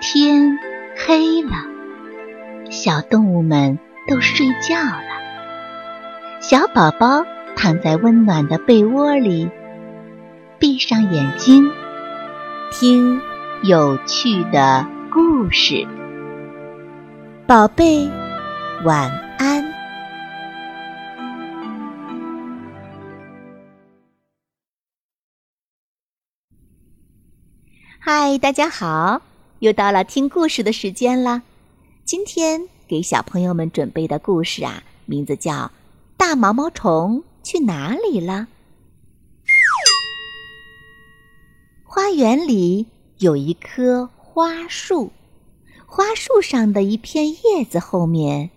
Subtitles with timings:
[0.00, 0.56] 天
[0.96, 1.50] 黑了，
[2.70, 5.02] 小动物们都睡觉了。
[6.40, 7.24] 小宝宝
[7.56, 9.50] 躺在温暖的被窝里，
[10.60, 11.68] 闭上眼睛，
[12.70, 13.20] 听
[13.64, 15.84] 有趣的故事。
[17.44, 18.08] 宝贝，
[18.84, 19.64] 晚安。
[27.98, 29.22] 嗨，大家好。
[29.60, 31.42] 又到了听故事的时间了。
[32.04, 35.52] 今天给小朋友们准备的故事啊，名字叫
[36.16, 38.32] 《大毛毛虫去哪里了》。
[41.84, 42.86] 花园里
[43.18, 45.10] 有一棵花树，
[45.86, 48.50] 花树上的一片叶子后面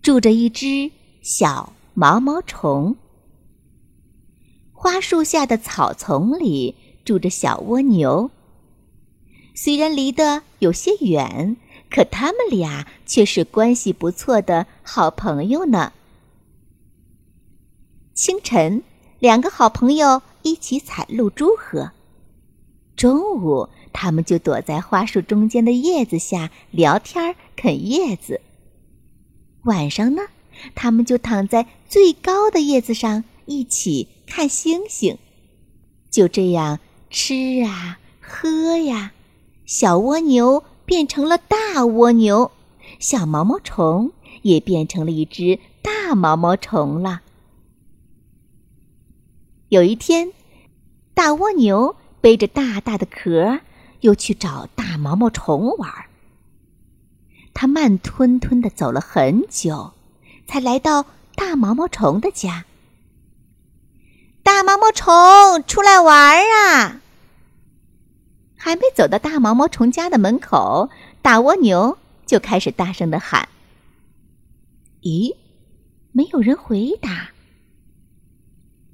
[0.00, 0.90] 住着一只
[1.22, 2.96] 小毛毛虫。
[4.72, 8.30] 花树下的草丛里住着小蜗牛。
[9.58, 11.56] 虽然离得有些远，
[11.90, 15.94] 可他们俩却是关系不错的好朋友呢。
[18.12, 18.82] 清晨，
[19.18, 21.92] 两个好朋友一起采露珠喝；
[22.96, 28.40] 中午，他们就躲在花树中间的叶子下聊天啃叶子；
[29.64, 30.22] 晚上呢，
[30.74, 35.16] 他们就躺在最高的叶子上一起看星星。
[36.10, 36.78] 就这样
[37.08, 39.14] 吃啊，喝呀。
[39.66, 42.52] 小蜗牛变成了大蜗牛，
[43.00, 47.22] 小毛毛虫也变成了一只大毛毛虫了。
[49.68, 50.32] 有一天，
[51.14, 53.58] 大蜗牛背着大大的壳，
[54.02, 55.90] 又去找大毛毛虫玩。
[57.52, 59.94] 它慢吞吞的走了很久，
[60.46, 62.66] 才来到大毛毛虫的家。
[64.44, 67.00] 大毛毛虫，出来玩啊！
[68.66, 70.90] 还没走到大毛毛虫家的门口，
[71.22, 73.48] 大蜗牛就开始大声的喊
[75.02, 75.36] ：“咦，
[76.10, 77.30] 没有人回答。”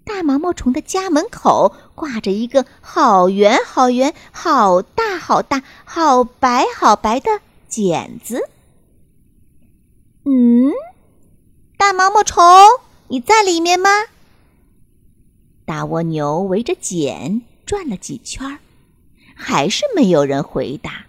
[0.04, 7.30] 大毛毛虫的家门口挂着一个好圆好圆、好大好大、好白好白的
[7.66, 8.50] 茧子。
[10.24, 10.70] 嗯，
[11.78, 12.44] 大毛毛虫，
[13.08, 13.88] 你在里面吗？
[15.64, 18.58] 大蜗牛围着茧转了几圈儿。
[19.52, 21.04] 还是没有人回答。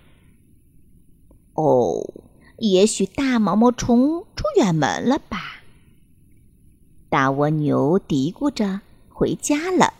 [1.53, 2.05] 哦，
[2.57, 5.61] 也许大毛毛虫出远门了吧？
[7.07, 9.93] 大蜗牛嘀咕着回家了。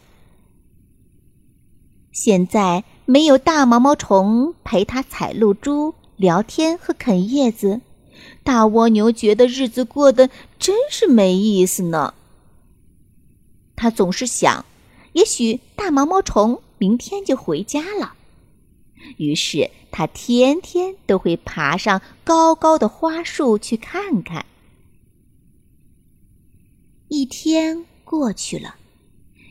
[2.12, 7.80] 现在没有大毛毛虫陪它采露珠、聊天和啃叶子，
[8.44, 10.30] 大蜗牛觉得日子过得
[10.60, 12.14] 真是没意思呢。
[13.78, 14.66] 他总是想，
[15.14, 18.16] 也许大毛毛虫明天就回家了。
[19.18, 24.46] 于是，他天天都会爬上高高的花树去看看。
[27.10, 28.76] 一天过去了，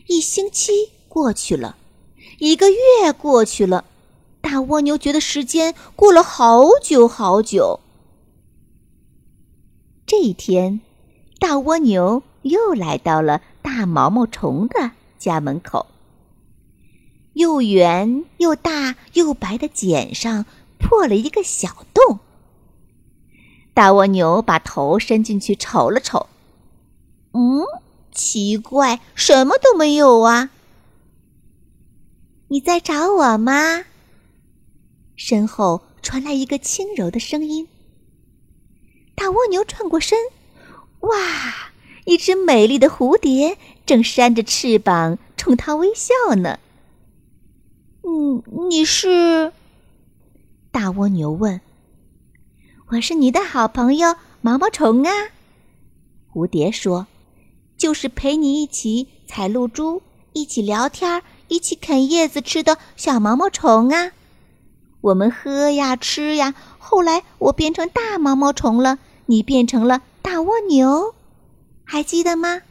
[0.09, 1.77] 一星期过去了，
[2.39, 3.85] 一个月过去了，
[4.41, 7.81] 大蜗牛觉得时间过了好久好久。
[10.07, 10.81] 这一天，
[11.39, 15.87] 大蜗牛又来到了大毛毛虫的家门口。
[17.34, 20.44] 又圆又大又白的茧上
[20.78, 22.19] 破了一个小洞。
[23.75, 26.26] 大蜗牛把头伸进去瞅了瞅，
[27.32, 27.65] 嗯，
[28.12, 30.50] 奇怪，什么都没有啊！
[32.48, 33.84] 你在找我吗？
[35.16, 37.66] 身后传来一个轻柔的声音。
[39.14, 40.19] 大蜗牛转过身，
[41.00, 41.72] 哇，
[42.04, 43.56] 一只美丽的蝴蝶
[43.87, 46.59] 正扇着翅膀冲它微笑呢。
[48.69, 49.53] 你是？
[50.70, 51.60] 大蜗牛问。
[52.88, 55.10] 我是你的好朋友毛毛虫啊。
[56.32, 57.06] 蝴蝶说
[57.76, 64.12] ：“就是陪你一起采露珠、一起聊天、一起啃叶子吃的小毛毛虫啊。
[65.02, 71.14] 我们喝呀吃呀，后来我变成大毛毛虫了，你变成了大蜗牛，
[71.85, 72.62] 还记得吗？”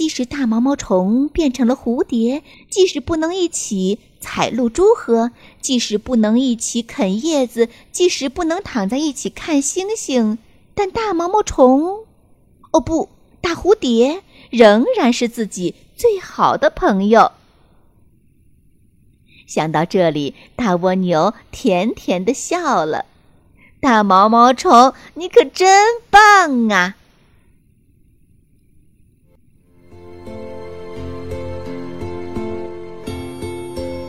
[0.00, 5.30] 即使大毛毛虫变成了蝴蝶，即使不能一起采露珠喝，
[5.60, 10.38] 即使不能一起啃叶子，即使不能躺在一起看星星，
[10.74, 12.06] 但大毛毛虫，
[12.70, 13.10] 哦不，
[13.42, 17.32] 大蝴蝶仍然是自己最好的朋友。
[19.46, 23.04] 想到这里，大蜗牛甜甜的笑了。
[23.82, 26.96] 大毛毛虫，你可真棒啊！